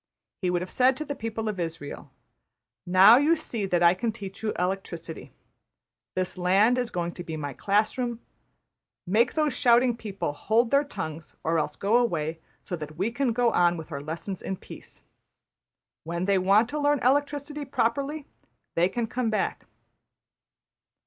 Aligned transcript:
He 0.41 0.49
would 0.49 0.63
have 0.63 0.71
said 0.71 0.97
to 0.97 1.05
the 1.05 1.13
people 1.13 1.47
of 1.47 1.57
Israël, 1.57 2.09
``Now 2.89 3.23
you 3.23 3.35
see 3.35 3.67
that 3.67 3.83
I 3.83 3.93
can 3.93 4.11
teach 4.11 4.41
you 4.41 4.51
electricity; 4.57 5.31
this 6.15 6.39
land 6.39 6.79
is 6.79 6.89
going 6.89 7.11
to 7.11 7.23
be 7.23 7.37
my 7.37 7.53
class 7.53 7.99
room; 7.99 8.19
make 9.05 9.35
those 9.35 9.53
shouting 9.55 9.95
people 9.95 10.33
hold 10.33 10.71
their 10.71 10.83
tongues, 10.83 11.35
or 11.43 11.59
else 11.59 11.75
go 11.75 11.97
away; 11.97 12.39
so 12.63 12.75
that 12.77 12.97
we 12.97 13.11
can 13.11 13.31
go 13.31 13.51
on 13.51 13.77
with 13.77 13.91
our 13.91 14.01
lessons 14.01 14.41
in 14.41 14.57
peace. 14.57 15.03
When 16.03 16.25
they 16.25 16.39
want 16.39 16.67
to 16.69 16.79
learn 16.79 16.97
electricity 17.03 17.63
properly, 17.63 18.25
they 18.75 18.89
can 18.89 19.05
come 19.05 19.29
back.'' 19.29 19.67